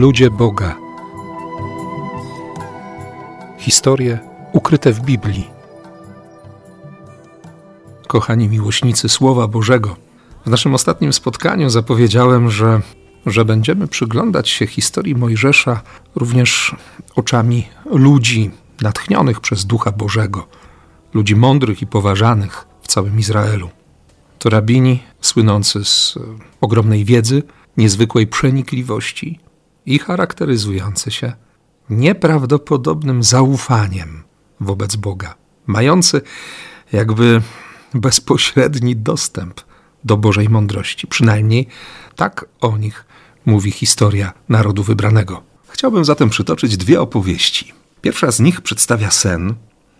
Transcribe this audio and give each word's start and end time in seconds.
Ludzie 0.00 0.30
Boga. 0.30 0.76
Historie 3.58 4.18
ukryte 4.52 4.92
w 4.92 5.00
Biblii. 5.00 5.50
Kochani 8.06 8.48
miłośnicy 8.48 9.08
Słowa 9.08 9.48
Bożego, 9.48 9.96
w 10.46 10.50
naszym 10.50 10.74
ostatnim 10.74 11.12
spotkaniu 11.12 11.70
zapowiedziałem, 11.70 12.50
że, 12.50 12.80
że 13.26 13.44
będziemy 13.44 13.88
przyglądać 13.88 14.48
się 14.48 14.66
historii 14.66 15.14
Mojżesza 15.14 15.82
również 16.16 16.76
oczami 17.16 17.68
ludzi 17.84 18.50
natchnionych 18.80 19.40
przez 19.40 19.64
Ducha 19.64 19.92
Bożego, 19.92 20.46
ludzi 21.14 21.36
mądrych 21.36 21.82
i 21.82 21.86
poważanych 21.86 22.66
w 22.82 22.88
całym 22.88 23.18
Izraelu. 23.18 23.68
To 24.38 24.50
rabini 24.50 25.02
słynący 25.20 25.84
z 25.84 26.18
ogromnej 26.60 27.04
wiedzy, 27.04 27.42
niezwykłej 27.76 28.26
przenikliwości 28.26 29.49
i 29.90 29.98
charakteryzujący 29.98 31.10
się 31.10 31.32
nieprawdopodobnym 31.90 33.22
zaufaniem 33.22 34.22
wobec 34.60 34.96
Boga, 34.96 35.34
mający 35.66 36.20
jakby 36.92 37.42
bezpośredni 37.94 38.96
dostęp 38.96 39.60
do 40.04 40.16
Bożej 40.16 40.48
mądrości. 40.48 41.06
Przynajmniej 41.06 41.66
tak 42.16 42.44
o 42.60 42.76
nich 42.76 43.04
mówi 43.46 43.70
historia 43.70 44.32
narodu 44.48 44.82
wybranego. 44.82 45.42
Chciałbym 45.68 46.04
zatem 46.04 46.30
przytoczyć 46.30 46.76
dwie 46.76 47.00
opowieści. 47.00 47.72
Pierwsza 48.00 48.30
z 48.30 48.40
nich 48.40 48.60
przedstawia 48.60 49.10
sen, 49.10 49.54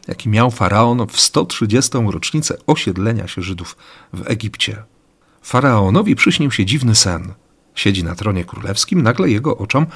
jaki 0.08 0.28
miał 0.28 0.50
faraon 0.50 1.06
w 1.06 1.20
130. 1.20 1.98
rocznicę 2.06 2.56
osiedlenia 2.66 3.28
się 3.28 3.42
Żydów 3.42 3.76
w 4.12 4.30
Egipcie. 4.30 4.82
Faraonowi 5.42 6.16
przyśnił 6.16 6.50
się 6.50 6.66
dziwny 6.66 6.94
sen. 6.94 7.32
Siedzi 7.80 8.04
na 8.04 8.14
tronie 8.14 8.44
królewskim, 8.44 9.02
nagle 9.02 9.30
jego 9.30 9.56
oczom 9.56 9.86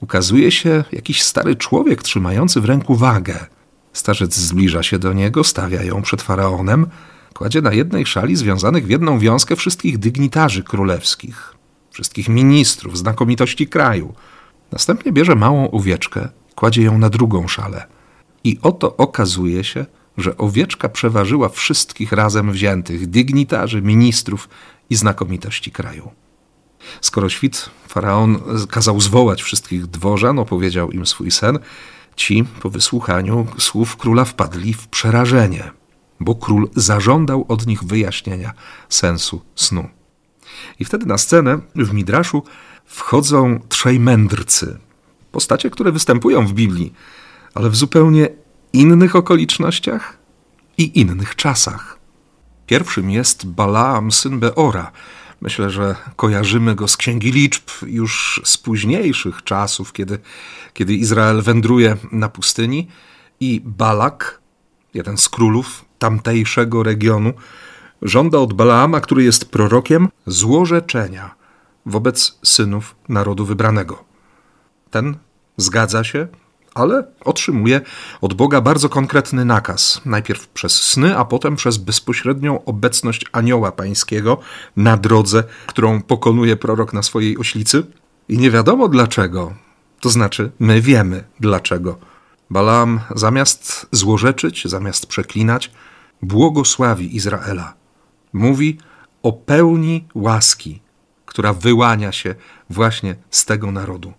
ukazuje 0.00 0.50
się 0.52 0.84
jakiś 0.92 1.22
stary 1.22 1.56
człowiek 1.56 2.02
trzymający 2.02 2.60
w 2.60 2.64
ręku 2.64 2.94
wagę. 2.94 3.46
Starzec 3.92 4.34
zbliża 4.34 4.82
się 4.82 4.98
do 4.98 5.12
niego, 5.12 5.44
stawia 5.44 5.82
ją 5.82 6.02
przed 6.02 6.22
faraonem, 6.22 6.86
kładzie 7.34 7.62
na 7.62 7.72
jednej 7.72 8.06
szali 8.06 8.36
związanych 8.36 8.86
w 8.86 8.90
jedną 8.90 9.18
wiązkę 9.18 9.56
wszystkich 9.56 9.98
dygnitarzy 9.98 10.62
królewskich, 10.62 11.54
wszystkich 11.90 12.28
ministrów, 12.28 12.98
znakomitości 12.98 13.66
kraju. 13.66 14.14
Następnie 14.72 15.12
bierze 15.12 15.34
małą 15.34 15.70
owieczkę, 15.70 16.28
kładzie 16.54 16.82
ją 16.82 16.98
na 16.98 17.10
drugą 17.10 17.48
szalę. 17.48 17.86
I 18.44 18.58
oto 18.62 18.96
okazuje 18.96 19.64
się, 19.64 19.86
że 20.18 20.36
owieczka 20.36 20.88
przeważyła 20.88 21.48
wszystkich 21.48 22.12
razem 22.12 22.52
wziętych 22.52 23.06
dygnitarzy, 23.06 23.82
ministrów 23.82 24.48
i 24.90 24.96
znakomitości 24.96 25.70
kraju. 25.70 26.10
Skoro 27.00 27.28
świt, 27.28 27.70
faraon 27.88 28.38
kazał 28.70 29.00
zwołać 29.00 29.42
wszystkich 29.42 29.86
dworzan, 29.86 30.38
opowiedział 30.38 30.90
im 30.90 31.06
swój 31.06 31.30
sen, 31.30 31.58
ci 32.16 32.44
po 32.62 32.70
wysłuchaniu 32.70 33.46
słów 33.58 33.96
króla 33.96 34.24
wpadli 34.24 34.74
w 34.74 34.88
przerażenie, 34.88 35.70
bo 36.20 36.34
król 36.34 36.68
zażądał 36.76 37.44
od 37.48 37.66
nich 37.66 37.84
wyjaśnienia 37.84 38.52
sensu 38.88 39.42
snu. 39.54 39.88
I 40.78 40.84
wtedy 40.84 41.06
na 41.06 41.18
scenę 41.18 41.58
w 41.76 41.92
Midraszu 41.92 42.42
wchodzą 42.84 43.60
trzej 43.68 44.00
mędrcy, 44.00 44.78
postacie, 45.32 45.70
które 45.70 45.92
występują 45.92 46.46
w 46.46 46.52
Biblii, 46.52 46.92
ale 47.54 47.70
w 47.70 47.76
zupełnie 47.76 48.28
innych 48.72 49.16
okolicznościach 49.16 50.18
i 50.78 51.00
innych 51.00 51.36
czasach. 51.36 51.98
Pierwszym 52.66 53.10
jest 53.10 53.46
Balaam, 53.46 54.12
syn 54.12 54.38
Beora. 54.38 54.92
Myślę, 55.40 55.70
że 55.70 55.96
kojarzymy 56.16 56.74
go 56.74 56.88
z 56.88 56.96
Księgi 56.96 57.32
Liczb 57.32 57.70
już 57.86 58.40
z 58.44 58.58
późniejszych 58.58 59.44
czasów, 59.44 59.92
kiedy, 59.92 60.18
kiedy 60.74 60.94
Izrael 60.94 61.42
wędruje 61.42 61.96
na 62.12 62.28
pustyni. 62.28 62.88
I 63.40 63.62
Balak, 63.64 64.40
jeden 64.94 65.18
z 65.18 65.28
królów 65.28 65.84
tamtejszego 65.98 66.82
regionu, 66.82 67.32
żąda 68.02 68.38
od 68.38 68.52
Balaama, 68.52 69.00
który 69.00 69.24
jest 69.24 69.50
prorokiem, 69.50 70.08
złorzeczenia 70.26 71.34
wobec 71.86 72.38
synów 72.44 72.96
narodu 73.08 73.44
wybranego. 73.44 74.04
Ten 74.90 75.16
zgadza 75.56 76.04
się, 76.04 76.28
ale 76.80 77.04
otrzymuje 77.24 77.80
od 78.20 78.34
Boga 78.34 78.60
bardzo 78.60 78.88
konkretny 78.88 79.44
nakaz. 79.44 80.00
Najpierw 80.04 80.48
przez 80.48 80.72
sny, 80.82 81.18
a 81.18 81.24
potem 81.24 81.56
przez 81.56 81.76
bezpośrednią 81.76 82.64
obecność 82.64 83.24
anioła 83.32 83.72
pańskiego 83.72 84.38
na 84.76 84.96
drodze, 84.96 85.44
którą 85.66 86.02
pokonuje 86.02 86.56
prorok 86.56 86.92
na 86.92 87.02
swojej 87.02 87.38
oślicy. 87.38 87.86
I 88.28 88.38
nie 88.38 88.50
wiadomo 88.50 88.88
dlaczego. 88.88 89.54
To 90.00 90.10
znaczy, 90.10 90.50
my 90.58 90.80
wiemy 90.80 91.24
dlaczego. 91.40 91.98
Balaam 92.50 93.00
zamiast 93.14 93.86
złorzeczyć, 93.92 94.68
zamiast 94.68 95.06
przeklinać, 95.06 95.70
błogosławi 96.22 97.16
Izraela. 97.16 97.74
Mówi 98.32 98.78
o 99.22 99.32
pełni 99.32 100.08
łaski, 100.14 100.80
która 101.26 101.52
wyłania 101.52 102.12
się 102.12 102.34
właśnie 102.70 103.14
z 103.30 103.44
tego 103.44 103.72
narodu, 103.72 104.12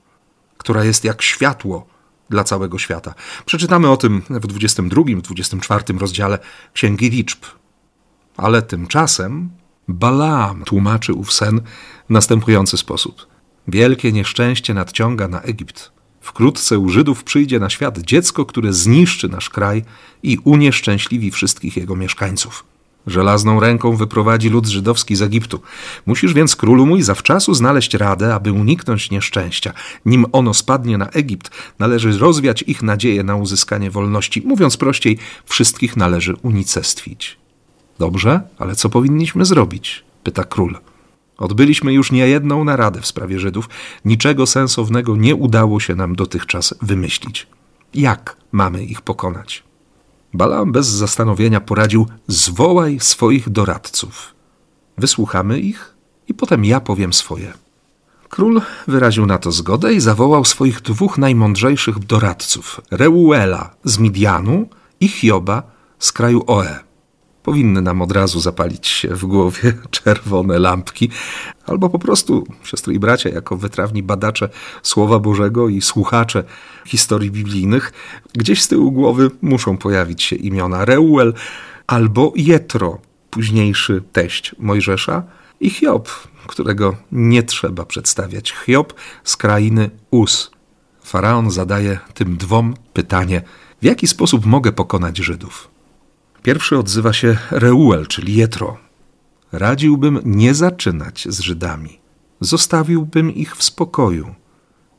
która 0.57 0.83
jest 0.83 1.03
jak 1.03 1.21
światło 1.21 1.85
dla 2.31 2.43
całego 2.43 2.79
świata. 2.79 3.13
Przeczytamy 3.45 3.89
o 3.89 3.97
tym 3.97 4.21
w 4.29 4.47
22, 4.47 5.03
24 5.21 5.83
rozdziale 5.99 6.39
Księgi 6.73 7.09
Liczb. 7.09 7.45
Ale 8.37 8.61
tymczasem 8.61 9.49
Balaam 9.87 10.63
tłumaczy 10.63 11.13
ów 11.13 11.33
sen 11.33 11.61
w 12.09 12.09
następujący 12.09 12.77
sposób. 12.77 13.27
Wielkie 13.67 14.11
nieszczęście 14.11 14.73
nadciąga 14.73 15.27
na 15.27 15.41
Egipt. 15.41 15.91
Wkrótce 16.21 16.79
u 16.79 16.89
Żydów 16.89 17.23
przyjdzie 17.23 17.59
na 17.59 17.69
świat 17.69 17.99
dziecko, 17.99 18.45
które 18.45 18.73
zniszczy 18.73 19.29
nasz 19.29 19.49
kraj 19.49 19.83
i 20.23 20.37
unieszczęśliwi 20.43 21.31
wszystkich 21.31 21.77
jego 21.77 21.95
mieszkańców. 21.95 22.70
Żelazną 23.07 23.59
ręką 23.59 23.95
wyprowadzi 23.95 24.49
lud 24.49 24.67
żydowski 24.67 25.15
z 25.15 25.21
Egiptu. 25.21 25.61
Musisz 26.05 26.33
więc, 26.33 26.55
królu 26.55 26.85
mój, 26.85 27.01
zawczasu 27.01 27.53
znaleźć 27.53 27.93
radę, 27.93 28.35
aby 28.35 28.51
uniknąć 28.51 29.11
nieszczęścia. 29.11 29.73
Nim 30.05 30.25
ono 30.31 30.53
spadnie 30.53 30.97
na 30.97 31.09
Egipt, 31.09 31.51
należy 31.79 32.17
rozwiać 32.17 32.63
ich 32.67 32.83
nadzieję 32.83 33.23
na 33.23 33.35
uzyskanie 33.35 33.91
wolności. 33.91 34.41
Mówiąc 34.45 34.77
prościej, 34.77 35.17
wszystkich 35.45 35.97
należy 35.97 36.35
unicestwić. 36.41 37.37
Dobrze, 37.99 38.41
ale 38.57 38.75
co 38.75 38.89
powinniśmy 38.89 39.45
zrobić? 39.45 40.03
pyta 40.23 40.43
król. 40.43 40.77
Odbyliśmy 41.37 41.93
już 41.93 42.11
niejedną 42.11 42.63
naradę 42.63 43.01
w 43.01 43.07
sprawie 43.07 43.39
Żydów. 43.39 43.69
Niczego 44.05 44.45
sensownego 44.45 45.15
nie 45.15 45.35
udało 45.35 45.79
się 45.79 45.95
nam 45.95 46.15
dotychczas 46.15 46.73
wymyślić. 46.81 47.47
Jak 47.93 48.37
mamy 48.51 48.83
ich 48.83 49.01
pokonać? 49.01 49.63
Balaam 50.33 50.71
bez 50.71 50.87
zastanowienia 50.87 51.61
poradził: 51.61 52.07
Zwołaj 52.27 52.99
swoich 52.99 53.49
doradców. 53.49 54.33
Wysłuchamy 54.97 55.59
ich 55.59 55.93
i 56.27 56.33
potem 56.33 56.65
ja 56.65 56.79
powiem 56.79 57.13
swoje. 57.13 57.53
Król 58.29 58.61
wyraził 58.87 59.25
na 59.25 59.37
to 59.37 59.51
zgodę 59.51 59.93
i 59.93 59.99
zawołał 59.99 60.45
swoich 60.45 60.81
dwóch 60.81 61.17
najmądrzejszych 61.17 61.99
doradców: 61.99 62.81
Reuela 62.91 63.75
z 63.83 63.97
Midianu 63.97 64.69
i 64.99 65.07
Hioba 65.07 65.63
z 65.99 66.11
kraju 66.11 66.43
Oe 66.47 66.90
powinny 67.43 67.81
nam 67.81 68.01
od 68.01 68.11
razu 68.11 68.39
zapalić 68.39 68.87
się 68.87 69.07
w 69.07 69.25
głowie 69.25 69.73
czerwone 69.91 70.59
lampki, 70.59 71.09
albo 71.65 71.89
po 71.89 71.99
prostu, 71.99 72.47
siostry 72.63 72.93
i 72.93 72.99
bracia, 72.99 73.29
jako 73.29 73.57
wytrawni 73.57 74.03
badacze 74.03 74.49
Słowa 74.83 75.19
Bożego 75.19 75.69
i 75.69 75.81
słuchacze 75.81 76.43
historii 76.85 77.31
biblijnych, 77.31 77.93
gdzieś 78.33 78.61
z 78.61 78.67
tyłu 78.67 78.91
głowy 78.91 79.31
muszą 79.41 79.77
pojawić 79.77 80.23
się 80.23 80.35
imiona 80.35 80.85
Reuel 80.85 81.33
albo 81.87 82.33
Jetro, 82.35 82.99
późniejszy 83.29 84.03
teść 84.11 84.55
Mojżesza, 84.59 85.23
i 85.61 85.69
Hiob, 85.69 86.09
którego 86.47 86.95
nie 87.11 87.43
trzeba 87.43 87.85
przedstawiać. 87.85 88.53
Hiob 88.65 88.93
z 89.23 89.37
krainy 89.37 89.89
Us. 90.11 90.51
Faraon 91.03 91.51
zadaje 91.51 91.99
tym 92.13 92.37
dwom 92.37 92.73
pytanie: 92.93 93.41
w 93.81 93.85
jaki 93.85 94.07
sposób 94.07 94.45
mogę 94.45 94.71
pokonać 94.71 95.17
Żydów? 95.17 95.70
Pierwszy 96.43 96.77
odzywa 96.77 97.13
się 97.13 97.37
Reuel, 97.51 98.07
czyli 98.07 98.35
Jetro. 98.35 98.77
Radziłbym 99.51 100.19
nie 100.25 100.53
zaczynać 100.53 101.27
z 101.29 101.39
Żydami. 101.39 101.99
Zostawiłbym 102.39 103.35
ich 103.35 103.55
w 103.55 103.63
spokoju. 103.63 104.35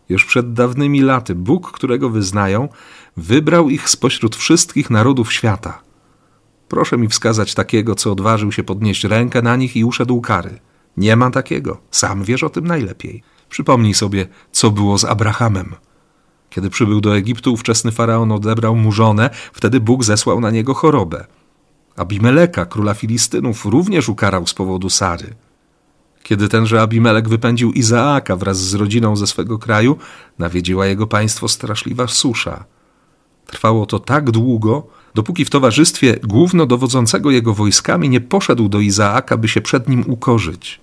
Już 0.08 0.24
przed 0.24 0.52
dawnymi 0.52 1.00
laty 1.00 1.34
Bóg, 1.34 1.72
którego 1.72 2.10
wyznają, 2.10 2.68
wybrał 3.16 3.70
ich 3.70 3.88
spośród 3.88 4.36
wszystkich 4.36 4.90
narodów 4.90 5.32
świata. 5.32 5.82
Proszę 6.68 6.98
mi 6.98 7.08
wskazać 7.08 7.54
takiego, 7.54 7.94
co 7.94 8.12
odważył 8.12 8.52
się 8.52 8.64
podnieść 8.64 9.04
rękę 9.04 9.42
na 9.42 9.56
nich 9.56 9.76
i 9.76 9.84
uszedł 9.84 10.20
kary. 10.20 10.58
Nie 10.96 11.16
ma 11.16 11.30
takiego. 11.30 11.80
Sam 11.90 12.24
wiesz 12.24 12.42
o 12.42 12.50
tym 12.50 12.66
najlepiej. 12.66 13.22
Przypomnij 13.48 13.94
sobie, 13.94 14.26
co 14.52 14.70
było 14.70 14.98
z 14.98 15.04
Abrahamem. 15.04 15.74
Kiedy 16.54 16.70
przybył 16.70 17.00
do 17.00 17.16
Egiptu, 17.16 17.52
ówczesny 17.52 17.92
faraon 17.92 18.32
odebrał 18.32 18.76
mu 18.76 18.92
żonę, 18.92 19.30
wtedy 19.52 19.80
Bóg 19.80 20.04
zesłał 20.04 20.40
na 20.40 20.50
niego 20.50 20.74
chorobę. 20.74 21.26
Abimeleka, 21.96 22.66
króla 22.66 22.94
Filistynów, 22.94 23.64
również 23.64 24.08
ukarał 24.08 24.46
z 24.46 24.54
powodu 24.54 24.90
Sary. 24.90 25.34
Kiedy 26.22 26.48
tenże 26.48 26.82
Abimelek 26.82 27.28
wypędził 27.28 27.72
Izaaka 27.72 28.36
wraz 28.36 28.60
z 28.60 28.74
rodziną 28.74 29.16
ze 29.16 29.26
swego 29.26 29.58
kraju, 29.58 29.96
nawiedziła 30.38 30.86
jego 30.86 31.06
państwo 31.06 31.48
straszliwa 31.48 32.06
susza. 32.06 32.64
Trwało 33.46 33.86
to 33.86 33.98
tak 33.98 34.30
długo, 34.30 34.86
dopóki 35.14 35.44
w 35.44 35.50
towarzystwie 35.50 36.16
głównodowodzącego 36.22 37.30
jego 37.30 37.54
wojskami 37.54 38.08
nie 38.08 38.20
poszedł 38.20 38.68
do 38.68 38.80
Izaaka, 38.80 39.36
by 39.36 39.48
się 39.48 39.60
przed 39.60 39.88
nim 39.88 40.04
ukorzyć. 40.06 40.80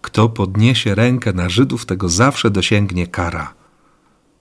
Kto 0.00 0.28
podniesie 0.28 0.94
rękę 0.94 1.32
na 1.32 1.48
Żydów, 1.48 1.86
tego 1.86 2.08
zawsze 2.08 2.50
dosięgnie 2.50 3.06
kara. 3.06 3.63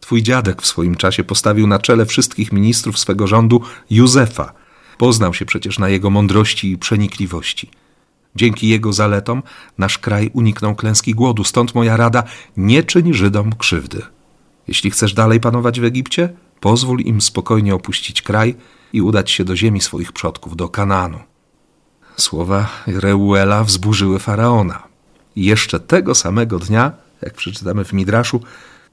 Twój 0.03 0.23
dziadek 0.23 0.61
w 0.61 0.67
swoim 0.67 0.95
czasie 0.95 1.23
postawił 1.23 1.67
na 1.67 1.79
czele 1.79 2.05
wszystkich 2.05 2.51
ministrów 2.51 2.99
swego 2.99 3.27
rządu 3.27 3.61
Józefa. 3.89 4.53
Poznał 4.97 5.33
się 5.33 5.45
przecież 5.45 5.79
na 5.79 5.89
jego 5.89 6.09
mądrości 6.09 6.71
i 6.71 6.77
przenikliwości. 6.77 7.71
Dzięki 8.35 8.67
jego 8.67 8.93
zaletom 8.93 9.43
nasz 9.77 9.97
kraj 9.97 10.29
uniknął 10.33 10.75
klęski 10.75 11.15
głodu, 11.15 11.43
stąd 11.43 11.75
moja 11.75 11.97
rada 11.97 12.23
nie 12.57 12.83
czyń 12.83 13.13
Żydom 13.13 13.55
krzywdy. 13.55 14.01
Jeśli 14.67 14.91
chcesz 14.91 15.13
dalej 15.13 15.39
panować 15.39 15.79
w 15.79 15.83
Egipcie, 15.83 16.29
pozwól 16.59 16.99
im 16.99 17.21
spokojnie 17.21 17.75
opuścić 17.75 18.21
kraj 18.21 18.55
i 18.93 19.01
udać 19.01 19.31
się 19.31 19.43
do 19.43 19.55
ziemi 19.55 19.81
swoich 19.81 20.11
przodków, 20.11 20.55
do 20.55 20.69
Kanaanu. 20.69 21.19
Słowa 22.17 22.69
Reuela 22.87 23.63
wzburzyły 23.63 24.19
faraona. 24.19 24.83
Jeszcze 25.35 25.79
tego 25.79 26.15
samego 26.15 26.59
dnia, 26.59 26.91
jak 27.21 27.33
przeczytamy 27.33 27.85
w 27.85 27.93
Midraszu, 27.93 28.41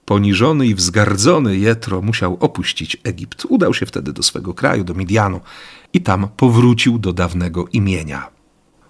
poniżony 0.05 0.67
i 0.67 0.75
wzgardzony 0.75 1.59
Jetro 1.59 2.03
musiał 2.03 2.37
opuścić 2.41 2.97
Egipt. 3.05 3.47
Udał 3.49 3.75
się 3.75 3.87
wtedy 3.87 4.13
do 4.13 4.23
swego 4.23 4.55
kraju, 4.55 4.85
do 4.85 4.95
Midianu 4.95 5.41
i 5.93 6.01
tam 6.01 6.29
powrócił 6.37 6.99
do 6.99 7.13
dawnego 7.13 7.67
imienia. 7.73 8.29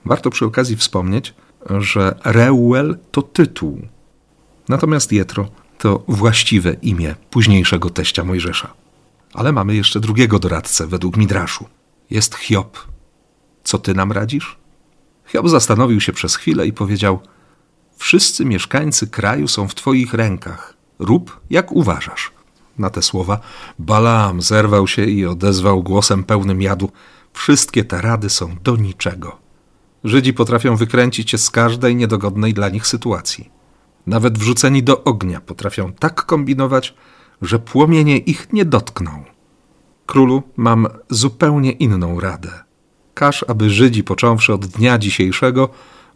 Warto 0.04 0.30
przy 0.30 0.44
okazji 0.44 0.76
wspomnieć, 0.76 1.34
że 1.78 2.18
Reuel 2.24 2.98
to 3.10 3.22
tytuł, 3.22 3.80
natomiast 4.68 5.12
Jetro 5.12 5.48
to 5.78 6.04
właściwe 6.08 6.76
imię 6.82 7.14
późniejszego 7.30 7.90
teścia 7.90 8.24
Mojżesza. 8.24 8.72
Ale 9.34 9.52
mamy 9.52 9.74
jeszcze 9.74 10.00
drugiego 10.00 10.38
doradcę 10.38 10.86
według 10.86 11.16
Midraszu. 11.16 11.68
Jest 12.10 12.34
Hiob. 12.34 12.78
Co 13.64 13.78
ty 13.78 13.94
nam 13.94 14.12
radzisz? 14.12 14.58
Hiob 15.26 15.48
zastanowił 15.48 16.00
się 16.00 16.12
przez 16.12 16.36
chwilę 16.36 16.66
i 16.66 16.72
powiedział: 16.72 17.20
Wszyscy 17.96 18.44
mieszkańcy 18.44 19.06
kraju 19.06 19.48
są 19.48 19.68
w 19.68 19.74
twoich 19.74 20.14
rękach. 20.14 20.79
Rób 21.00 21.40
jak 21.50 21.72
uważasz. 21.72 22.32
Na 22.78 22.90
te 22.90 23.02
słowa 23.02 23.40
Balaam 23.78 24.42
zerwał 24.42 24.86
się 24.86 25.04
i 25.04 25.26
odezwał 25.26 25.82
głosem 25.82 26.24
pełnym 26.24 26.62
jadu: 26.62 26.90
Wszystkie 27.32 27.84
te 27.84 28.00
rady 28.00 28.30
są 28.30 28.56
do 28.64 28.76
niczego. 28.76 29.36
Żydzi 30.04 30.32
potrafią 30.32 30.76
wykręcić 30.76 31.30
się 31.30 31.38
z 31.38 31.50
każdej 31.50 31.96
niedogodnej 31.96 32.54
dla 32.54 32.68
nich 32.68 32.86
sytuacji. 32.86 33.50
Nawet 34.06 34.38
wrzuceni 34.38 34.82
do 34.82 35.04
ognia 35.04 35.40
potrafią 35.40 35.92
tak 35.92 36.26
kombinować, 36.26 36.94
że 37.42 37.58
płomienie 37.58 38.18
ich 38.18 38.52
nie 38.52 38.64
dotkną. 38.64 39.24
Królu, 40.06 40.42
mam 40.56 40.86
zupełnie 41.10 41.72
inną 41.72 42.20
radę. 42.20 42.50
Każ, 43.14 43.44
aby 43.48 43.70
Żydzi, 43.70 44.04
począwszy 44.04 44.54
od 44.54 44.66
dnia 44.66 44.98
dzisiejszego, 44.98 45.68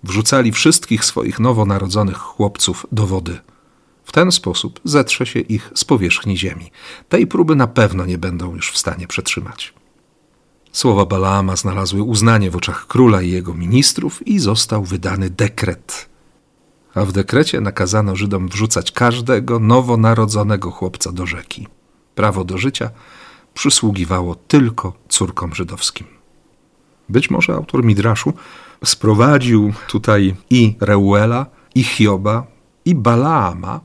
wrzucali 0.02 0.52
wszystkich 0.52 1.04
swoich 1.04 1.40
nowonarodzonych 1.40 2.16
chłopców 2.19 2.87
do 2.92 3.06
wody. 3.06 3.38
W 4.04 4.12
ten 4.12 4.32
sposób 4.32 4.80
zetrze 4.84 5.26
się 5.26 5.40
ich 5.40 5.70
z 5.74 5.84
powierzchni 5.84 6.38
ziemi. 6.38 6.70
Tej 7.08 7.26
próby 7.26 7.56
na 7.56 7.66
pewno 7.66 8.06
nie 8.06 8.18
będą 8.18 8.54
już 8.54 8.72
w 8.72 8.78
stanie 8.78 9.06
przetrzymać. 9.06 9.74
Słowa 10.72 11.06
Balaama 11.06 11.56
znalazły 11.56 12.02
uznanie 12.02 12.50
w 12.50 12.56
oczach 12.56 12.86
króla 12.86 13.22
i 13.22 13.30
jego 13.30 13.54
ministrów 13.54 14.26
i 14.26 14.38
został 14.38 14.84
wydany 14.84 15.30
dekret. 15.30 16.08
A 16.94 17.04
w 17.04 17.12
dekrecie 17.12 17.60
nakazano 17.60 18.16
Żydom 18.16 18.48
wrzucać 18.48 18.92
każdego 18.92 19.58
nowonarodzonego 19.58 20.70
chłopca 20.70 21.12
do 21.12 21.26
rzeki. 21.26 21.68
Prawo 22.14 22.44
do 22.44 22.58
życia 22.58 22.90
przysługiwało 23.54 24.34
tylko 24.34 24.92
córkom 25.08 25.54
żydowskim. 25.54 26.06
Być 27.08 27.30
może 27.30 27.52
autor 27.54 27.84
Midraszu 27.84 28.32
sprowadził 28.84 29.72
tutaj 29.88 30.34
i 30.50 30.76
Reuela, 30.80 31.46
i 31.74 31.84
Hioba, 31.84 32.46
i 32.84 32.94
Balaama, 32.94 33.80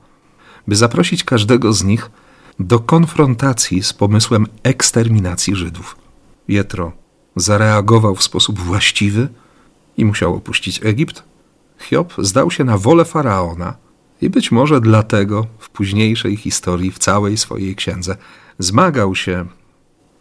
by 0.70 0.76
zaprosić 0.76 1.24
każdego 1.24 1.74
z 1.74 1.84
nich 1.84 2.12
do 2.60 2.80
konfrontacji 2.80 3.84
z 3.84 3.94
pomysłem 3.94 4.48
eksterminacji 4.64 5.56
Żydów. 5.56 5.96
Jetro 6.48 6.92
zareagował 7.36 8.16
w 8.16 8.24
sposób 8.24 8.60
właściwy 8.60 9.28
i 9.98 10.06
musiał 10.06 10.36
opuścić 10.36 10.86
Egipt. 10.86 11.24
Hiob 11.80 12.14
zdał 12.18 12.52
się 12.52 12.64
na 12.64 12.78
wolę 12.78 13.06
faraona 13.06 13.74
i 14.22 14.30
być 14.30 14.52
może 14.52 14.82
dlatego 14.82 15.48
w 15.60 15.70
późniejszej 15.70 16.38
historii, 16.38 16.92
w 16.92 17.00
całej 17.00 17.38
swojej 17.38 17.76
księdze, 17.76 18.18
zmagał 18.60 19.16
się 19.16 19.46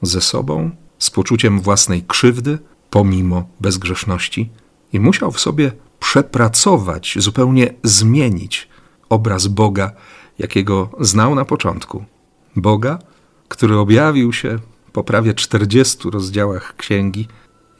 ze 0.03 0.21
sobą, 0.21 0.71
z 0.99 1.11
poczuciem 1.11 1.61
własnej 1.61 2.03
krzywdy, 2.03 2.59
pomimo 2.91 3.49
bezgrzeszności, 3.61 4.51
i 4.93 5.01
musiał 5.01 5.33
w 5.33 5.41
sobie 5.41 5.73
przepracować, 6.01 7.15
zupełnie 7.19 7.75
zmienić 7.83 8.69
obraz 9.09 9.47
Boga, 9.47 9.93
jakiego 10.39 10.91
znał 11.01 11.35
na 11.35 11.45
początku. 11.45 12.05
Boga, 12.57 12.99
który 13.49 13.77
objawił 13.77 14.33
się 14.33 14.59
po 14.93 15.05
prawie 15.05 15.35
40 15.35 16.11
rozdziałach 16.11 16.77
księgi 16.77 17.29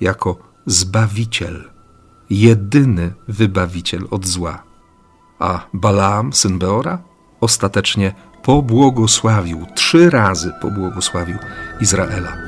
jako 0.01 0.37
Zbawiciel, 0.67 1.71
jedyny 2.31 3.13
wybawiciel 3.29 4.07
od 4.11 4.27
zła. 4.27 4.63
A 5.39 5.67
Balaam, 5.73 6.33
syn 6.33 6.59
Beora, 6.59 6.99
ostatecznie 7.41 8.15
pobłogosławił, 8.43 9.67
trzy 9.75 10.11
razy 10.11 10.53
pobłogosławił 10.61 11.37
Izraela. 11.81 12.48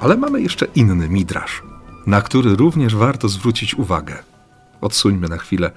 Ale 0.00 0.16
mamy 0.16 0.42
jeszcze 0.42 0.66
inny 0.74 1.08
midrasz, 1.08 1.62
na 2.06 2.22
który 2.22 2.56
również 2.56 2.96
warto 2.96 3.28
zwrócić 3.28 3.74
uwagę 3.74 4.22
odsuńmy 4.80 5.28
na 5.28 5.36
chwilę 5.36 5.70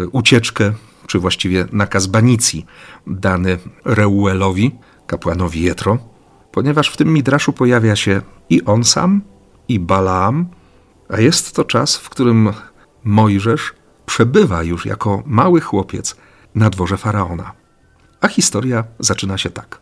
e, 0.00 0.06
ucieczkę, 0.06 0.72
czy 1.06 1.18
właściwie 1.18 1.66
nakaz 1.72 2.06
banicji 2.06 2.66
dany 3.06 3.58
Reuelowi, 3.84 4.70
kapłanowi 5.06 5.62
Jetro, 5.62 5.98
ponieważ 6.52 6.90
w 6.90 6.96
tym 6.96 7.12
midraszu 7.12 7.52
pojawia 7.52 7.96
się 7.96 8.20
i 8.50 8.64
on 8.64 8.84
sam, 8.84 9.22
i 9.68 9.80
Balaam, 9.80 10.46
a 11.08 11.20
jest 11.20 11.54
to 11.54 11.64
czas, 11.64 11.96
w 11.96 12.10
którym 12.10 12.52
Mojżesz 13.04 13.72
przebywa 14.06 14.62
już 14.62 14.86
jako 14.86 15.22
mały 15.26 15.60
chłopiec 15.60 16.16
na 16.54 16.70
dworze 16.70 16.96
faraona. 16.96 17.52
A 18.20 18.28
historia 18.28 18.84
zaczyna 18.98 19.38
się 19.38 19.50
tak. 19.50 19.81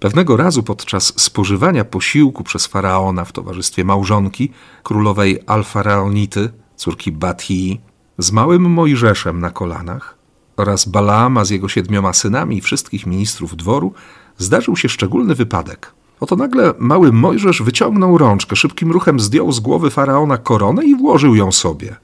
Pewnego 0.00 0.36
razu 0.36 0.62
podczas 0.62 1.20
spożywania 1.20 1.84
posiłku 1.84 2.44
przez 2.44 2.66
faraona 2.66 3.24
w 3.24 3.32
towarzystwie 3.32 3.84
małżonki, 3.84 4.50
królowej 4.82 5.38
Alfaraonity, 5.46 6.50
córki 6.76 7.12
Batii, 7.12 7.80
z 8.18 8.32
małym 8.32 8.62
Mojżeszem 8.62 9.40
na 9.40 9.50
kolanach 9.50 10.18
oraz 10.56 10.88
Balaama 10.88 11.44
z 11.44 11.50
jego 11.50 11.68
siedmioma 11.68 12.12
synami 12.12 12.56
i 12.56 12.60
wszystkich 12.60 13.06
ministrów 13.06 13.56
dworu 13.56 13.92
zdarzył 14.38 14.76
się 14.76 14.88
szczególny 14.88 15.34
wypadek. 15.34 15.94
Oto 16.20 16.36
nagle 16.36 16.74
mały 16.78 17.12
Mojżesz 17.12 17.62
wyciągnął 17.62 18.18
rączkę, 18.18 18.56
szybkim 18.56 18.92
ruchem 18.92 19.20
zdjął 19.20 19.52
z 19.52 19.60
głowy 19.60 19.90
faraona 19.90 20.38
koronę 20.38 20.84
i 20.84 20.96
włożył 20.96 21.34
ją 21.34 21.52
sobie. 21.52 21.96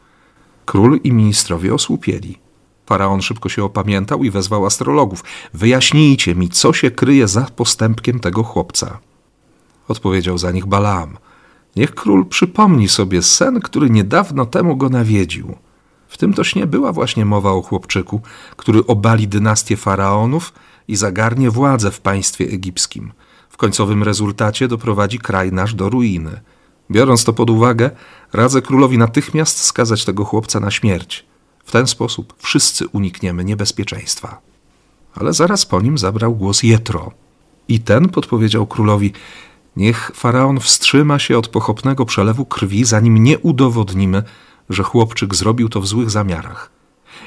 Król 0.65 1.01
i 1.05 1.13
ministrowie 1.13 1.75
osłupieli. 1.75 2.44
Faraon 2.87 3.23
szybko 3.23 3.49
się 3.49 3.64
opamiętał 3.64 4.25
i 4.25 4.31
wezwał 4.31 4.67
astrologów. 4.67 5.25
Wyjaśnijcie 5.55 6.35
mi, 6.35 6.49
co 6.49 6.73
się 6.73 6.91
kryje 6.91 7.29
za 7.29 7.47
postępkiem 7.57 8.21
tego 8.21 8.43
chłopca. 8.43 8.99
Odpowiedział 9.88 10.38
za 10.38 10.50
nich 10.50 10.67
Balaam. 10.67 11.17
Niech 11.76 11.95
król 11.95 12.26
przypomni 12.26 12.88
sobie 12.88 13.23
sen, 13.23 13.61
który 13.61 13.91
niedawno 13.91 14.47
temu 14.47 14.76
go 14.76 14.88
nawiedził. 14.88 15.55
W 16.09 16.19
tym 16.19 16.35
to 16.35 16.45
śnie 16.45 16.67
była 16.67 16.93
właśnie 16.93 17.25
mowa 17.25 17.50
o 17.50 17.62
chłopczyku, 17.62 18.21
który 18.57 18.87
obali 18.87 19.29
dynastię 19.29 19.76
faraonów 19.76 20.53
i 20.88 20.97
zagarnie 20.97 21.50
władzę 21.50 21.91
w 21.91 22.00
państwie 22.00 22.45
egipskim. 22.45 23.12
W 23.49 23.57
końcowym 23.57 24.03
rezultacie 24.03 24.69
doprowadzi 24.69 25.19
kraj 25.19 25.53
nasz 25.53 25.75
do 25.75 25.88
ruiny. 25.88 26.41
Biorąc 26.91 27.25
to 27.25 27.33
pod 27.33 27.50
uwagę, 27.50 27.91
radzę 28.33 28.62
królowi 28.62 28.99
natychmiast 28.99 29.59
skazać 29.59 30.05
tego 30.05 30.25
chłopca 30.25 30.61
na 30.61 30.71
śmierć. 30.71 31.25
W 31.64 31.71
ten 31.73 31.87
sposób 31.87 32.35
wszyscy 32.38 32.88
unikniemy 32.88 33.44
niebezpieczeństwa. 33.44 34.40
Ale 35.14 35.33
zaraz 35.33 35.66
po 35.66 35.80
nim 35.80 35.99
zabrał 35.99 36.35
głos 36.35 36.62
Jetro. 36.62 37.11
I 37.68 37.80
ten 37.80 38.09
podpowiedział 38.09 38.66
królowi: 38.66 39.12
Niech 39.76 40.11
faraon 40.14 40.61
wstrzyma 40.61 41.18
się 41.18 41.38
od 41.38 41.49
pochopnego 41.49 42.04
przelewu 42.04 42.47
krwi, 42.47 42.85
zanim 42.85 43.25
nie 43.25 43.38
udowodnimy, 43.38 44.23
że 44.71 44.83
chłopczyk 44.83 45.35
zrobił 45.35 45.68
to 45.68 45.80
w 45.80 45.87
złych 45.87 46.11
zamiarach. 46.11 46.71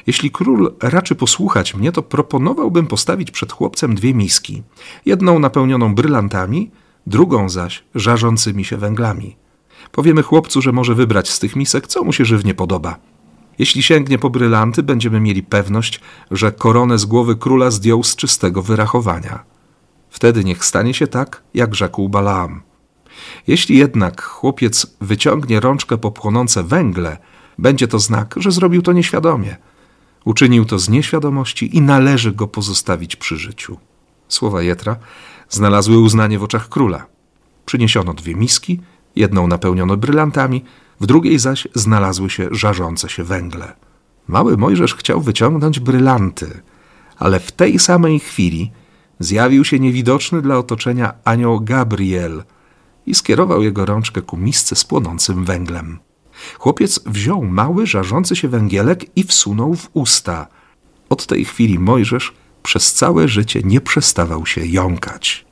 Jeśli 0.06 0.30
król 0.30 0.74
raczy 0.82 1.14
posłuchać 1.14 1.74
mnie, 1.74 1.92
to 1.92 2.02
proponowałbym 2.02 2.86
postawić 2.86 3.30
przed 3.30 3.52
chłopcem 3.52 3.94
dwie 3.94 4.14
miski. 4.14 4.62
Jedną 5.06 5.38
napełnioną 5.38 5.94
brylantami, 5.94 6.70
drugą 7.06 7.48
zaś 7.48 7.84
żarzącymi 7.94 8.64
się 8.64 8.76
węglami. 8.76 9.36
Powiemy 9.92 10.22
chłopcu, 10.22 10.62
że 10.62 10.72
może 10.72 10.94
wybrać 10.94 11.30
z 11.30 11.38
tych 11.38 11.56
misek, 11.56 11.86
co 11.86 12.04
mu 12.04 12.12
się 12.12 12.24
żywnie 12.24 12.54
podoba. 12.54 12.98
Jeśli 13.58 13.82
sięgnie 13.82 14.18
po 14.18 14.30
brylanty, 14.30 14.82
będziemy 14.82 15.20
mieli 15.20 15.42
pewność, 15.42 16.00
że 16.30 16.52
koronę 16.52 16.98
z 16.98 17.04
głowy 17.04 17.36
króla 17.36 17.70
zdjął 17.70 18.04
z 18.04 18.16
czystego 18.16 18.62
wyrachowania. 18.62 19.44
Wtedy 20.10 20.44
niech 20.44 20.64
stanie 20.64 20.94
się 20.94 21.06
tak, 21.06 21.42
jak 21.54 21.74
rzekł 21.74 22.08
Balaam. 22.08 22.62
Jeśli 23.46 23.78
jednak 23.78 24.22
chłopiec 24.22 24.86
wyciągnie 25.00 25.60
rączkę 25.60 25.98
po 25.98 26.10
płonące 26.10 26.62
węgle, 26.62 27.18
będzie 27.58 27.88
to 27.88 27.98
znak, 27.98 28.34
że 28.36 28.50
zrobił 28.50 28.82
to 28.82 28.92
nieświadomie. 28.92 29.56
Uczynił 30.24 30.64
to 30.64 30.78
z 30.78 30.88
nieświadomości 30.88 31.76
i 31.76 31.80
należy 31.80 32.32
go 32.32 32.46
pozostawić 32.46 33.16
przy 33.16 33.36
życiu. 33.36 33.78
Słowa 34.28 34.62
Jetra 34.62 34.96
znalazły 35.48 35.98
uznanie 35.98 36.38
w 36.38 36.42
oczach 36.42 36.68
króla. 36.68 37.06
Przyniesiono 37.66 38.14
dwie 38.14 38.34
miski, 38.34 38.80
jedną 39.16 39.46
napełniono 39.46 39.96
brylantami, 39.96 40.64
w 41.00 41.06
drugiej 41.06 41.38
zaś 41.38 41.68
znalazły 41.74 42.30
się 42.30 42.48
żarzące 42.50 43.08
się 43.08 43.24
węgle. 43.24 43.72
Mały 44.28 44.56
Mojżesz 44.56 44.94
chciał 44.94 45.20
wyciągnąć 45.20 45.80
brylanty, 45.80 46.62
ale 47.18 47.40
w 47.40 47.52
tej 47.52 47.78
samej 47.78 48.18
chwili 48.18 48.70
zjawił 49.18 49.64
się 49.64 49.78
niewidoczny 49.78 50.42
dla 50.42 50.58
otoczenia 50.58 51.12
anioł 51.24 51.60
Gabriel 51.60 52.42
i 53.06 53.14
skierował 53.14 53.62
jego 53.62 53.86
rączkę 53.86 54.22
ku 54.22 54.36
misce 54.36 54.76
z 54.76 54.84
płonącym 54.84 55.44
węglem. 55.44 55.98
Chłopiec 56.58 57.00
wziął 57.06 57.44
mały, 57.44 57.86
żarzący 57.86 58.36
się 58.36 58.48
węgielek 58.48 59.16
i 59.16 59.24
wsunął 59.24 59.74
w 59.74 59.90
usta. 59.92 60.46
Od 61.08 61.26
tej 61.26 61.44
chwili 61.44 61.78
Mojżesz 61.78 62.34
przez 62.62 62.92
całe 62.92 63.28
życie 63.28 63.60
nie 63.64 63.80
przestawał 63.80 64.46
się 64.46 64.66
jąkać. 64.66 65.46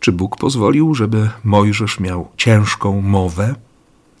Czy 0.00 0.12
Bóg 0.12 0.36
pozwolił, 0.36 0.94
żeby 0.94 1.30
Mojżesz 1.44 2.00
miał 2.00 2.28
ciężką 2.36 3.00
mowę? 3.00 3.54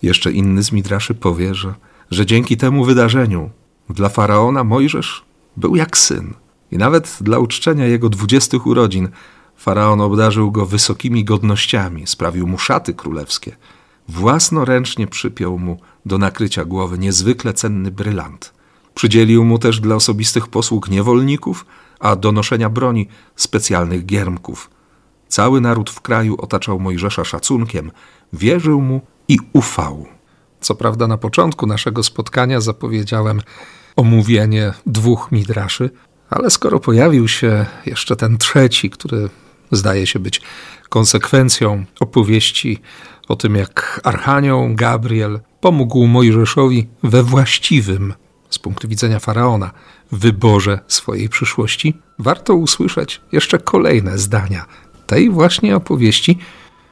Jeszcze 0.04 0.32
inny 0.32 0.62
z 0.62 0.72
Midraszy 0.72 1.14
powie, 1.14 1.54
że, 1.54 1.74
że 2.10 2.26
dzięki 2.26 2.56
temu 2.56 2.84
wydarzeniu 2.84 3.50
dla 3.90 4.08
faraona 4.08 4.64
Mojżesz 4.64 5.24
był 5.56 5.76
jak 5.76 5.96
syn. 5.96 6.34
I 6.72 6.78
nawet 6.78 7.18
dla 7.20 7.38
uczczenia 7.38 7.86
jego 7.86 8.08
dwudziestych 8.08 8.66
urodzin 8.66 9.08
faraon 9.56 10.00
obdarzył 10.00 10.50
go 10.52 10.66
wysokimi 10.66 11.24
godnościami, 11.24 12.06
sprawił 12.06 12.46
mu 12.46 12.58
szaty 12.58 12.94
królewskie. 12.94 13.56
Własnoręcznie 14.08 15.06
przypiął 15.06 15.58
mu 15.58 15.80
do 16.06 16.18
nakrycia 16.18 16.64
głowy 16.64 16.98
niezwykle 16.98 17.52
cenny 17.54 17.90
brylant. 17.90 18.54
Przydzielił 18.94 19.44
mu 19.44 19.58
też 19.58 19.80
dla 19.80 19.94
osobistych 19.94 20.48
posług 20.48 20.88
niewolników, 20.88 21.66
a 22.00 22.16
do 22.16 22.32
noszenia 22.32 22.70
broni 22.70 23.08
specjalnych 23.36 24.06
giermków. 24.06 24.70
Cały 25.28 25.60
naród 25.60 25.90
w 25.90 26.00
kraju 26.00 26.36
otaczał 26.38 26.80
Mojżesza 26.80 27.24
szacunkiem, 27.24 27.90
wierzył 28.32 28.80
mu 28.80 29.00
i 29.28 29.38
ufał. 29.52 30.06
Co 30.60 30.74
prawda 30.74 31.06
na 31.06 31.18
początku 31.18 31.66
naszego 31.66 32.02
spotkania 32.02 32.60
zapowiedziałem 32.60 33.40
omówienie 33.96 34.72
dwóch 34.86 35.32
midraszy, 35.32 35.90
ale 36.30 36.50
skoro 36.50 36.80
pojawił 36.80 37.28
się 37.28 37.66
jeszcze 37.86 38.16
ten 38.16 38.38
trzeci, 38.38 38.90
który 38.90 39.28
zdaje 39.72 40.06
się 40.06 40.18
być 40.18 40.40
konsekwencją 40.88 41.84
opowieści 42.00 42.80
o 43.28 43.36
tym, 43.36 43.54
jak 43.56 44.00
Archanioł 44.04 44.74
Gabriel 44.74 45.40
pomógł 45.60 46.06
Mojżeszowi 46.06 46.86
we 47.02 47.22
właściwym, 47.22 48.14
z 48.50 48.58
punktu 48.58 48.88
widzenia 48.88 49.18
faraona, 49.18 49.70
wyborze 50.12 50.80
swojej 50.88 51.28
przyszłości, 51.28 51.94
warto 52.18 52.54
usłyszeć 52.54 53.20
jeszcze 53.32 53.58
kolejne 53.58 54.18
zdania 54.18 54.64
tej 55.06 55.30
właśnie 55.30 55.76
opowieści, 55.76 56.38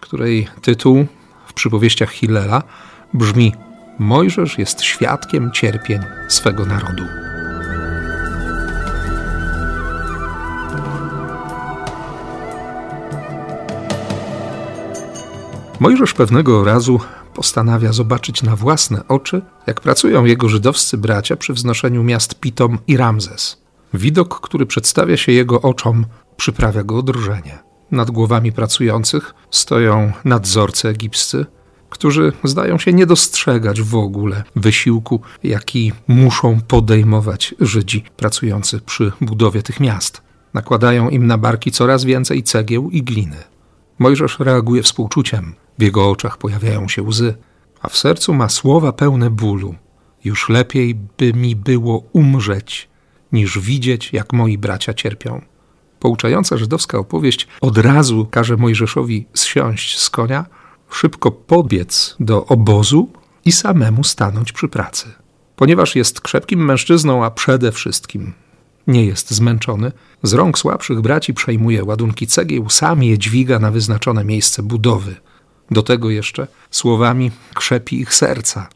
której 0.01 0.49
tytuł 0.63 1.07
w 1.53 1.55
przypowieściach 1.55 2.11
Hillela 2.11 2.63
brzmi 3.15 3.53
Mojżesz 3.99 4.59
jest 4.59 4.83
świadkiem 4.83 5.51
cierpień 5.53 6.01
swego 6.29 6.67
narodu. 6.67 7.03
Mojżesz 15.81 16.15
pewnego 16.15 16.65
razu 16.65 17.01
postanawia 17.35 17.93
zobaczyć 17.93 18.43
na 18.43 18.57
własne 18.57 19.09
oczy, 19.09 19.43
jak 19.67 19.81
pracują 19.81 20.25
jego 20.25 20.49
żydowscy 20.49 20.99
bracia 20.99 21.37
przy 21.37 21.53
wznoszeniu 21.53 22.05
miast 22.05 22.41
Pitom 22.41 22.79
i 22.87 22.97
Ramzes. 22.97 23.63
Widok, 23.95 24.41
który 24.41 24.67
przedstawia 24.67 25.17
się 25.17 25.33
jego 25.33 25.63
oczom, 25.63 26.07
przyprawia 26.37 26.85
go 26.85 27.03
drżenie. 27.03 27.72
Nad 27.93 28.11
głowami 28.11 28.53
pracujących 28.53 29.35
stoją 29.51 30.13
nadzorcy 30.25 30.89
egipscy, 30.89 31.47
którzy 31.91 32.33
zdają 32.45 32.79
się 32.79 32.93
nie 32.93 33.07
dostrzegać 33.07 33.83
w 33.83 33.97
ogóle 33.97 34.45
wysiłku, 34.57 35.21
jaki 35.43 35.93
muszą 36.09 36.61
podejmować 36.61 37.55
Żydzi 37.61 38.05
pracujący 38.17 38.81
przy 38.81 39.13
budowie 39.21 39.63
tych 39.63 39.81
miast. 39.81 40.23
Nakładają 40.55 41.09
im 41.09 41.27
na 41.27 41.39
barki 41.39 41.71
coraz 41.71 42.05
więcej 42.05 42.43
cegieł 42.43 42.91
i 42.91 43.03
gliny. 43.03 43.37
Mojżesz 43.99 44.39
reaguje 44.39 44.83
współczuciem, 44.83 45.55
w 45.79 45.83
jego 45.83 46.11
oczach 46.11 46.39
pojawiają 46.39 46.89
się 46.89 47.03
łzy, 47.03 47.35
a 47.81 47.89
w 47.89 47.97
sercu 47.97 48.35
ma 48.35 48.49
słowa 48.49 48.93
pełne 48.93 49.31
bólu. 49.31 49.75
Już 50.25 50.49
lepiej 50.49 50.95
by 50.95 51.33
mi 51.33 51.57
było 51.57 52.03
umrzeć, 52.13 52.89
niż 53.33 53.59
widzieć, 53.59 54.13
jak 54.13 54.33
moi 54.33 54.59
bracia 54.59 54.95
cierpią. 54.95 55.52
Pouczająca 56.03 56.57
żydowska 56.57 56.99
opowieść 56.99 57.49
od 57.61 57.79
razu 57.79 58.27
każe 58.31 58.57
Mojżeszowi 58.57 59.27
zsiąść 59.35 59.99
z 59.99 60.11
konia, 60.11 60.47
szybko 60.91 61.31
podbiec 61.31 62.17
do 62.21 62.47
obozu 62.47 63.09
i 63.45 63.53
samemu 63.53 64.05
stanąć 64.05 64.53
przy 64.53 64.69
pracy. 64.69 65.07
Ponieważ 65.57 65.97
jest 65.97 66.21
krzepkim 66.21 66.65
mężczyzną, 66.65 67.25
a 67.25 67.31
przede 67.31 67.73
wszystkim 67.73 68.33
nie 68.87 69.07
jest 69.07 69.31
zmęczony, 69.31 69.93
z 70.23 70.33
rąk 70.33 70.59
słabszych 70.59 71.01
braci 71.01 71.35
przejmuje 71.35 71.85
ładunki 71.85 72.27
cegieł, 72.27 72.71
sam 72.71 73.03
je 73.03 73.19
dźwiga 73.19 73.59
na 73.59 73.71
wyznaczone 73.71 74.25
miejsce 74.25 74.63
budowy. 74.63 75.17
Do 75.71 75.83
tego 75.83 76.11
jeszcze 76.11 76.47
słowami 76.71 77.31
krzepi 77.55 78.01
ich 78.01 78.15
serca. 78.15 78.69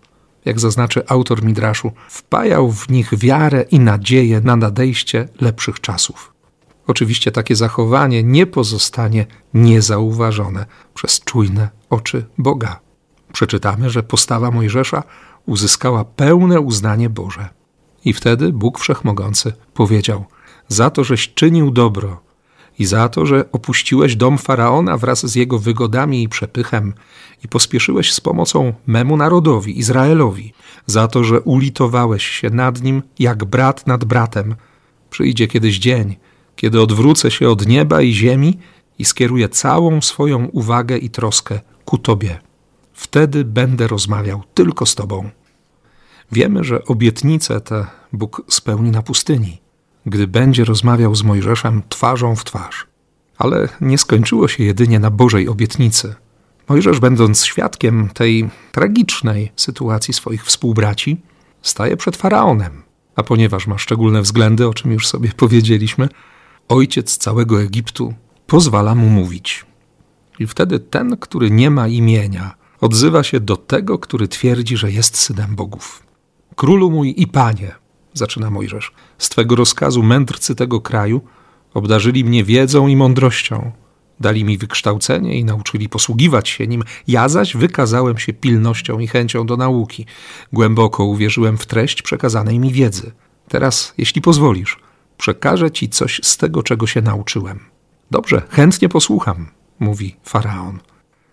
Jak 0.45 0.61
zaznaczy 0.61 1.03
autor 1.09 1.45
Midraszu, 1.45 1.93
wpajał 2.09 2.73
w 2.73 2.89
nich 2.89 3.19
wiarę 3.19 3.65
i 3.71 3.81
nadzieję 3.81 4.41
na 4.41 4.57
nadejście 4.57 5.29
lepszych 5.41 5.81
czasów. 5.81 6.36
Oczywiście 6.87 7.33
takie 7.33 7.57
zachowanie 7.57 8.23
nie 8.23 8.47
pozostanie 8.47 9.27
niezauważone 9.55 10.67
przez 10.95 11.21
czujne 11.21 11.69
oczy 11.91 12.27
Boga. 12.39 12.81
Przeczytamy, 13.33 13.91
że 13.91 14.03
postawa 14.03 14.51
Mojżesza 14.51 15.03
uzyskała 15.47 16.05
pełne 16.05 16.61
uznanie 16.61 17.11
Boże. 17.11 17.49
I 18.05 18.13
wtedy 18.13 18.53
Bóg 18.53 18.79
Wszechmogący 18.79 19.53
powiedział: 19.75 20.25
Za 20.69 20.91
to, 20.91 21.05
żeś 21.05 21.35
czynił 21.35 21.71
dobro 21.71 22.27
i 22.79 22.87
za 22.87 23.09
to, 23.09 23.27
że 23.27 23.53
opuściłeś 23.53 24.17
dom 24.17 24.39
faraona 24.39 24.97
wraz 24.97 25.27
z 25.27 25.35
jego 25.35 25.59
wygodami 25.59 26.23
i 26.23 26.29
przepychem 26.29 26.95
i 27.45 27.49
pospieszyłeś 27.49 28.13
z 28.13 28.21
pomocą 28.21 28.73
memu 28.87 29.17
narodowi, 29.17 29.79
Izraelowi, 29.79 30.53
za 30.87 31.09
to, 31.09 31.25
że 31.25 31.41
ulitowałeś 31.41 32.27
się 32.27 32.51
nad 32.51 32.83
nim 32.83 33.03
jak 33.19 33.45
brat 33.45 33.87
nad 33.87 34.05
bratem. 34.05 34.55
Przyjdzie 35.11 35.49
kiedyś 35.49 35.79
dzień, 35.79 36.17
kiedy 36.57 36.81
odwrócę 36.81 37.31
się 37.31 37.49
od 37.49 37.67
nieba 37.67 38.03
i 38.03 38.13
ziemi 38.13 38.59
i 38.99 39.05
skieruję 39.05 39.49
całą 39.49 40.01
swoją 40.01 40.47
uwagę 40.47 40.99
i 40.99 41.11
troskę 41.11 41.61
ku 41.85 41.99
Tobie. 41.99 42.39
Wtedy 42.93 43.45
będę 43.45 43.87
rozmawiał 43.87 44.43
tylko 44.55 44.87
z 44.87 44.95
Tobą. 44.95 45.31
Wiemy, 46.33 46.65
że 46.65 46.85
obietnice 46.85 47.61
te 47.61 47.87
Bóg 48.13 48.43
spełni 48.49 48.91
na 48.91 49.03
pustyni, 49.03 49.61
gdy 50.07 50.27
będzie 50.27 50.65
rozmawiał 50.65 51.15
z 51.15 51.23
Mojżeszem 51.23 51.83
twarzą 51.89 52.37
w 52.37 52.45
twarz. 52.45 52.87
Ale 53.39 53.69
nie 53.81 53.99
skończyło 53.99 54.49
się 54.49 54.65
jedynie 54.65 54.99
na 54.99 55.11
Bożej 55.11 55.49
obietnicy. 55.49 56.15
Mojżesz, 56.69 57.01
będąc 57.01 57.45
świadkiem 57.45 58.09
tej 58.15 58.51
tragicznej 58.73 59.53
sytuacji 59.57 60.15
swoich 60.15 60.45
współbraci, 60.45 61.17
staje 61.63 61.97
przed 61.97 62.17
faraonem. 62.17 62.83
A 63.17 63.23
ponieważ 63.23 63.67
ma 63.67 63.79
szczególne 63.79 64.23
względy, 64.23 64.69
o 64.69 64.75
czym 64.75 64.93
już 64.93 65.09
sobie 65.09 65.33
powiedzieliśmy, 65.43 66.09
ojciec 66.69 67.17
całego 67.17 67.63
Egiptu, 67.63 68.15
pozwala 68.47 68.95
mu 68.95 69.09
mówić. 69.09 69.67
I 70.39 70.47
wtedy 70.47 70.79
ten, 70.79 71.17
który 71.17 71.51
nie 71.51 71.71
ma 71.71 71.89
imienia, 71.89 72.55
odzywa 72.81 73.23
się 73.23 73.41
do 73.41 73.57
tego, 73.57 73.99
który 73.99 74.29
twierdzi, 74.29 74.77
że 74.77 74.93
jest 74.93 75.17
synem 75.17 75.57
bogów. 75.57 76.03
Królu 76.57 76.91
mój 76.91 77.15
i 77.17 77.27
panie, 77.27 77.75
zaczyna 78.15 78.51
Mojżesz, 78.51 78.93
z 79.19 79.29
twego 79.29 79.57
rozkazu 79.57 80.03
mędrcy 80.03 80.55
tego 80.55 80.81
kraju 80.81 81.21
obdarzyli 81.75 82.25
mnie 82.25 82.45
wiedzą 82.45 82.87
i 82.87 82.97
mądrością. 82.97 83.73
Dali 84.21 84.45
mi 84.45 84.59
wykształcenie 84.59 85.39
i 85.39 85.45
nauczyli 85.45 85.89
posługiwać 85.89 86.49
się 86.49 86.67
nim. 86.67 86.83
Ja 87.09 87.29
zaś 87.29 87.57
wykazałem 87.57 88.19
się 88.19 88.33
pilnością 88.33 88.99
i 88.99 89.07
chęcią 89.07 89.47
do 89.47 89.57
nauki. 89.57 90.07
Głęboko 90.53 91.05
uwierzyłem 91.05 91.59
w 91.59 91.67
treść 91.67 92.03
przekazanej 92.03 92.59
mi 92.59 92.73
wiedzy. 92.73 93.13
Teraz, 93.49 93.95
jeśli 93.99 94.23
pozwolisz, 94.23 94.79
przekażę 95.17 95.71
ci 95.71 95.89
coś 95.89 96.21
z 96.25 96.37
tego, 96.37 96.63
czego 96.63 96.87
się 96.87 97.03
nauczyłem. 97.03 97.61
Dobrze, 98.11 98.43
chętnie 98.49 98.89
posłucham, 98.89 99.47
mówi 99.81 100.17
faraon. 100.25 100.79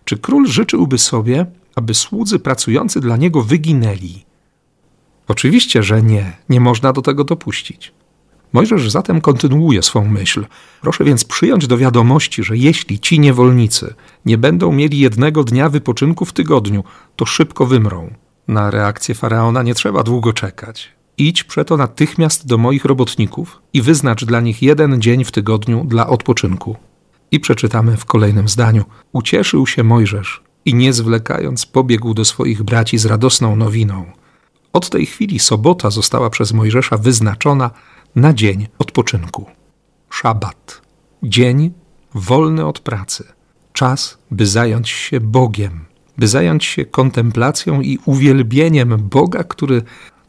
Czy 0.05 0.17
król 0.17 0.47
życzyłby 0.47 0.97
sobie, 0.97 1.45
aby 1.75 1.93
słudzy 1.93 2.39
pracujący 2.39 2.99
dla 3.01 3.17
niego 3.17 3.41
wyginęli? 3.41 4.25
Oczywiście, 5.27 5.83
że 5.83 6.01
nie, 6.01 6.37
nie 6.49 6.59
można 6.59 6.93
do 6.93 7.01
tego 7.01 7.23
dopuścić. 7.23 7.93
Mojżesz 8.53 8.91
zatem 8.91 9.21
kontynuuje 9.21 9.83
swą 9.83 10.05
myśl. 10.05 10.45
Proszę 10.81 11.03
więc 11.03 11.25
przyjąć 11.25 11.67
do 11.67 11.77
wiadomości, 11.77 12.43
że 12.43 12.57
jeśli 12.57 12.99
ci 12.99 13.19
niewolnicy 13.19 13.93
nie 14.25 14.37
będą 14.37 14.71
mieli 14.71 14.99
jednego 14.99 15.43
dnia 15.43 15.69
wypoczynku 15.69 16.25
w 16.25 16.33
tygodniu, 16.33 16.83
to 17.15 17.25
szybko 17.25 17.65
wymrą. 17.65 18.13
Na 18.47 18.71
reakcję 18.71 19.15
faraona 19.15 19.63
nie 19.63 19.75
trzeba 19.75 20.03
długo 20.03 20.33
czekać. 20.33 20.89
Idź 21.17 21.43
przeto 21.43 21.77
natychmiast 21.77 22.47
do 22.47 22.57
moich 22.57 22.85
robotników 22.85 23.61
i 23.73 23.81
wyznacz 23.81 24.25
dla 24.25 24.41
nich 24.41 24.61
jeden 24.61 25.01
dzień 25.01 25.23
w 25.23 25.31
tygodniu 25.31 25.85
dla 25.85 26.07
odpoczynku. 26.07 26.75
I 27.31 27.39
przeczytamy 27.39 27.97
w 27.97 28.05
kolejnym 28.05 28.47
zdaniu: 28.47 28.85
Ucieszył 29.11 29.67
się 29.67 29.83
Mojżesz 29.83 30.43
i 30.65 30.73
nie 30.73 30.93
zwlekając 30.93 31.65
pobiegł 31.65 32.13
do 32.13 32.25
swoich 32.25 32.63
braci 32.63 32.97
z 32.97 33.05
radosną 33.05 33.55
nowiną. 33.55 34.05
Od 34.73 34.89
tej 34.89 35.05
chwili 35.05 35.39
sobota 35.39 35.89
została 35.89 36.29
przez 36.29 36.53
Mojżesza 36.53 36.97
wyznaczona 36.97 37.71
na 38.15 38.33
dzień 38.33 38.67
odpoczynku. 38.79 39.45
Szabat. 40.09 40.81
Dzień 41.23 41.71
wolny 42.13 42.65
od 42.65 42.79
pracy. 42.79 43.23
Czas, 43.73 44.17
by 44.31 44.47
zająć 44.47 44.89
się 44.89 45.19
Bogiem, 45.19 45.85
by 46.17 46.27
zająć 46.27 46.65
się 46.65 46.85
kontemplacją 46.85 47.81
i 47.81 47.99
uwielbieniem 48.05 48.97
Boga, 49.09 49.43
który, 49.43 49.81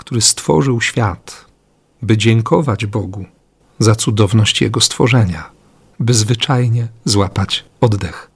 który 0.04 0.20
stworzył 0.20 0.80
świat, 0.80 1.44
by 2.02 2.16
dziękować 2.16 2.86
Bogu 2.86 3.24
za 3.78 3.94
cudowność 3.94 4.60
Jego 4.60 4.80
stworzenia, 4.80 5.50
by 6.00 6.14
zwyczajnie 6.14 6.88
złapać 7.04 7.64
oddech. 7.80 8.30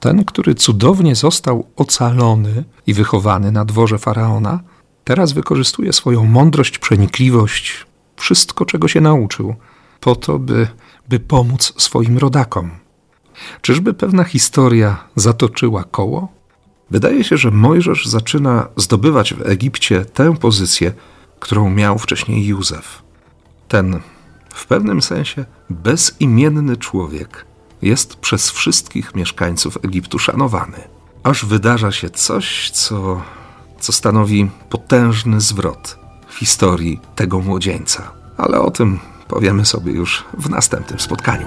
Ten, 0.00 0.24
który 0.24 0.54
cudownie 0.54 1.14
został 1.14 1.66
ocalony 1.76 2.64
i 2.86 2.94
wychowany 2.94 3.52
na 3.52 3.64
dworze 3.64 3.98
faraona, 3.98 4.60
teraz 5.04 5.32
wykorzystuje 5.32 5.92
swoją 5.92 6.24
mądrość, 6.24 6.78
przenikliwość, 6.78 7.86
wszystko, 8.16 8.64
czego 8.64 8.88
się 8.88 9.00
nauczył, 9.00 9.54
po 10.00 10.16
to, 10.16 10.38
by, 10.38 10.68
by 11.08 11.20
pomóc 11.20 11.72
swoim 11.78 12.18
rodakom. 12.18 12.70
Czyżby 13.62 13.94
pewna 13.94 14.24
historia 14.24 15.04
zatoczyła 15.16 15.84
koło? 15.84 16.39
Wydaje 16.90 17.24
się, 17.24 17.36
że 17.36 17.50
Mojżesz 17.50 18.06
zaczyna 18.06 18.68
zdobywać 18.76 19.34
w 19.34 19.46
Egipcie 19.46 20.04
tę 20.04 20.36
pozycję, 20.36 20.92
którą 21.40 21.70
miał 21.70 21.98
wcześniej 21.98 22.46
Józef. 22.46 23.02
Ten 23.68 24.00
w 24.54 24.66
pewnym 24.66 25.02
sensie 25.02 25.44
bezimienny 25.70 26.76
człowiek 26.76 27.46
jest 27.82 28.16
przez 28.16 28.50
wszystkich 28.50 29.14
mieszkańców 29.14 29.78
Egiptu 29.84 30.18
szanowany. 30.18 30.78
Aż 31.22 31.44
wydarza 31.44 31.92
się 31.92 32.10
coś, 32.10 32.70
co, 32.70 33.22
co 33.80 33.92
stanowi 33.92 34.50
potężny 34.70 35.40
zwrot 35.40 35.98
w 36.28 36.34
historii 36.34 37.00
tego 37.14 37.40
młodzieńca. 37.40 38.12
Ale 38.36 38.60
o 38.60 38.70
tym 38.70 38.98
powiemy 39.28 39.64
sobie 39.64 39.92
już 39.92 40.24
w 40.38 40.50
następnym 40.50 41.00
spotkaniu. 41.00 41.46